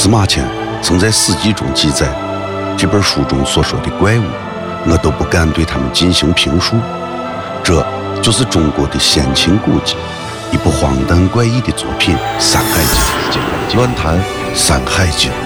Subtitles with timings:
[0.00, 0.48] 司马迁
[0.80, 2.06] 曾在史记中记载，
[2.78, 4.22] 这本书中所说的怪物，
[4.86, 6.76] 我都不敢对他们进行评述。
[7.64, 7.84] 这
[8.22, 9.96] 就是中国的先秦古籍，
[10.52, 13.42] 一部荒诞怪异的作品《山海经》。
[13.76, 14.16] 乱谈
[14.54, 15.32] 《山海经》。《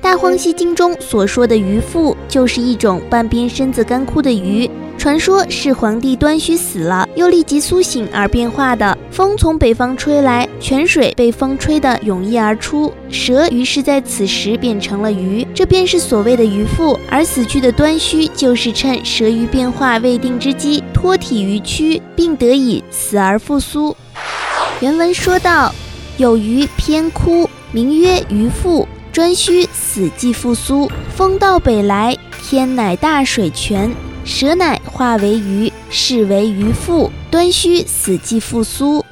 [0.00, 4.70] 大荒西经》中所说的鱼腹，就是一种半边身子干枯的鱼。
[5.04, 8.96] 传说是皇帝端须死了，又立即苏醒而变化的。
[9.10, 16.98] 风从北方吹来，泉水被风吹得涌溢而出，蛇于是在此时变成了鱼，这便是所谓的鱼腹。
[17.10, 23.94] 而死去的端须就是趁蛇鱼变化未定之机，脱体鱼躯，并得以死而复苏。
[24.80, 25.70] 原文说道
[26.16, 28.88] ：“有鱼偏枯，名曰鱼腹。
[29.12, 33.94] 颛顼死即复苏，风到北来，天乃大水泉。”
[34.26, 37.10] 蛇乃化为鱼，是为鱼腹。
[37.28, 39.04] 端须死即复苏。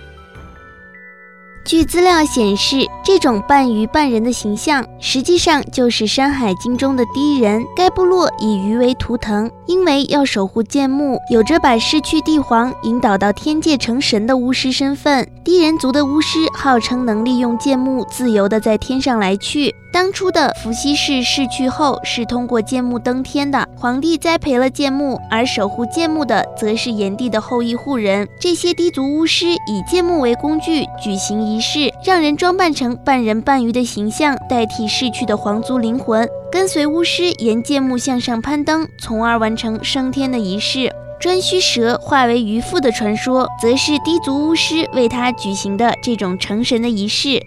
[1.72, 7.64] 据资料显示，这种半鱼半人的形象，实际上就是《山海经》中的低人。
[7.74, 15.26] 该部落以鱼为图腾，因为要守护建木，有着把逝去帝皇引导到天界成神的巫师身份。
[15.42, 19.74] 低人族的巫师号称能利用建木自由的在天上来去。
[19.92, 23.68] 当初的伏羲氏逝去后，是通过建木登天的。
[23.76, 28.26] 皇帝栽培了建木，而守护建木的则是炎帝的后裔护人。
[28.40, 40.92] 这些低族巫师以建木为工具，举行仪是，让人装扮成半人半鱼的形象，代替逝去的皇族灵魂，跟随巫师沿建木向上攀登，从而完成升天的仪式。
[41.20, 47.28] 颛顼蛇化为鱼腹的传说，则是低族巫师为他举行的这种成神的仪式。《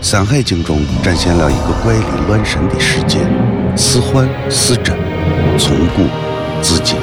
[0.00, 3.18] 山海经》中展现了一个怪力乱神的世界，
[3.76, 4.96] 似幻似真，
[5.58, 6.08] 从古
[6.62, 6.96] 至今